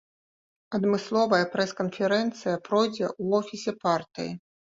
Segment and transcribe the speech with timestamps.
[0.77, 4.31] Адмысловая прэс-канферэнцыя пройдзе ў офісе партыі.